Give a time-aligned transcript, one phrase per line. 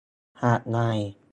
[0.43, 0.99] หากนาย